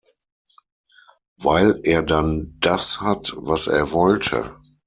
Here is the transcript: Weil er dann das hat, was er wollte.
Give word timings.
Weil 1.37 1.79
er 1.83 2.01
dann 2.01 2.57
das 2.59 3.01
hat, 3.01 3.35
was 3.37 3.67
er 3.67 3.91
wollte. 3.91 4.57